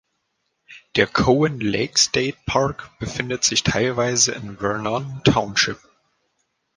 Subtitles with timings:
[0.95, 5.77] Der Cowan Lake State Park befindet sich teilweise in Vernon Township.